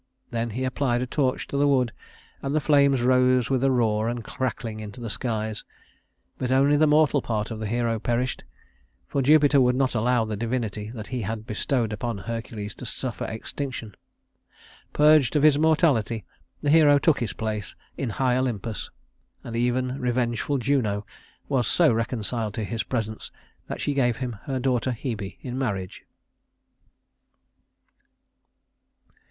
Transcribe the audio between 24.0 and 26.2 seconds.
him her daughter Hebe in marriage.